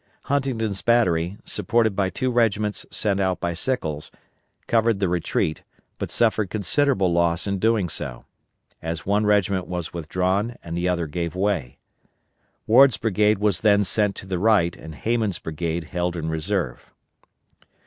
[0.23, 4.09] Huntington's battery, supported by two regiments sent out by Sickles,
[4.65, 5.61] covered the retreat,
[5.99, 8.25] but suffered considerable loss in doing so,
[8.81, 11.77] as one regiment was withdrawn and the other gave way.
[12.65, 16.91] Ward's brigade was then sent to the right and Hayman's brigade held in reserve.